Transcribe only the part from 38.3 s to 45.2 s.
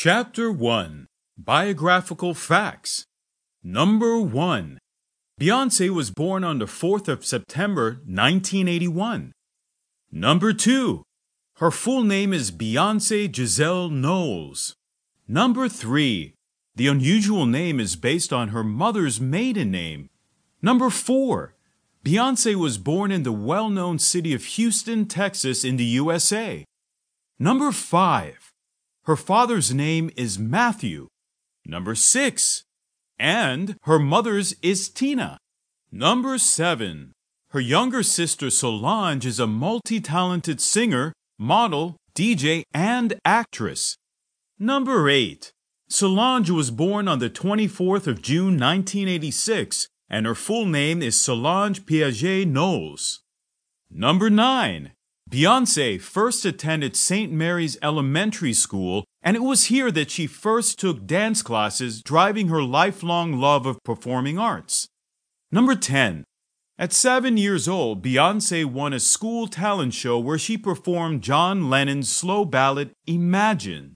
Solange is a multi talented singer, model, DJ, and actress. Number